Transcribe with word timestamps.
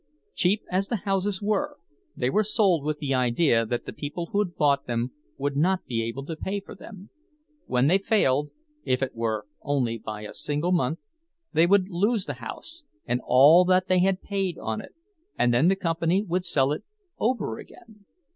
Cheap 0.33 0.63
as 0.71 0.87
the 0.87 0.95
houses 1.05 1.43
were, 1.43 1.77
they 2.17 2.31
were 2.31 2.41
sold 2.43 2.83
with 2.83 2.97
the 2.97 3.13
idea 3.13 3.67
that 3.67 3.85
the 3.85 3.93
people 3.93 4.29
who 4.31 4.43
bought 4.45 4.87
them 4.87 5.11
would 5.37 5.55
not 5.55 5.85
be 5.85 6.01
able 6.03 6.25
to 6.25 6.35
pay 6.35 6.59
for 6.59 6.73
them. 6.73 7.11
When 7.67 7.85
they 7.85 7.99
failed—if 7.99 9.03
it 9.03 9.13
were 9.15 9.45
only 9.61 9.99
by 9.99 10.23
a 10.23 10.33
single 10.33 10.71
month—they 10.71 11.67
would 11.67 11.89
lose 11.89 12.25
the 12.25 12.33
house 12.41 12.81
and 13.05 13.21
all 13.23 13.63
that 13.65 13.87
they 13.89 13.99
had 13.99 14.23
paid 14.23 14.57
on 14.57 14.81
it, 14.81 14.95
and 15.37 15.53
then 15.53 15.67
the 15.67 15.75
company 15.75 16.23
would 16.23 16.45
sell 16.45 16.71
it 16.71 16.83
over 17.19 17.59
again. 17.59 18.05